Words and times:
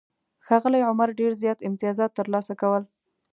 ښاغلي 0.45 0.81
عمر 0.89 1.09
ډېر 1.19 1.31
زیات 1.41 1.59
امتیازات 1.69 2.11
ترلاسه 2.19 2.53
کول. 2.61 2.83